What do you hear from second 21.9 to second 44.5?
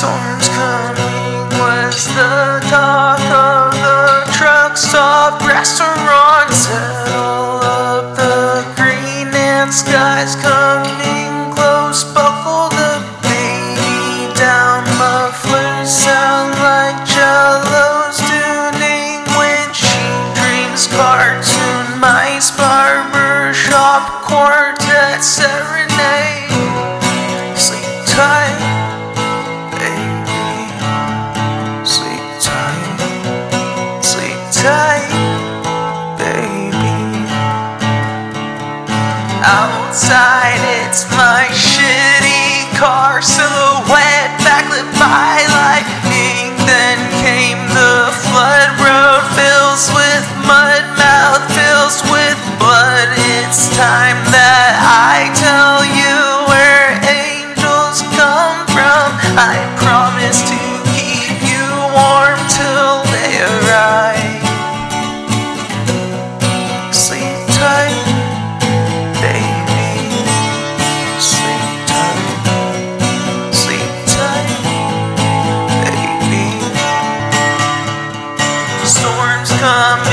mice barber shop quartet serenade. Outside, it's my shitty car silhouette